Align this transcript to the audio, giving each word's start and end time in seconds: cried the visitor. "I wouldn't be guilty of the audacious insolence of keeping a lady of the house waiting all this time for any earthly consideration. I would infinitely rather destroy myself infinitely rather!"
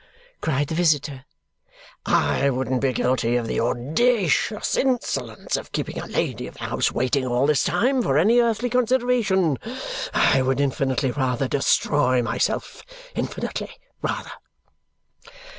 cried 0.41 0.65
the 0.67 0.73
visitor. 0.73 1.25
"I 2.07 2.49
wouldn't 2.49 2.81
be 2.81 2.91
guilty 2.91 3.35
of 3.35 3.45
the 3.45 3.59
audacious 3.59 4.75
insolence 4.75 5.55
of 5.57 5.71
keeping 5.71 5.99
a 5.99 6.07
lady 6.07 6.47
of 6.47 6.55
the 6.55 6.63
house 6.65 6.91
waiting 6.91 7.23
all 7.27 7.45
this 7.45 7.63
time 7.63 8.01
for 8.01 8.17
any 8.17 8.39
earthly 8.39 8.71
consideration. 8.71 9.59
I 10.11 10.41
would 10.41 10.59
infinitely 10.59 11.11
rather 11.11 11.47
destroy 11.47 12.23
myself 12.23 12.81
infinitely 13.13 13.69
rather!" 14.01 14.31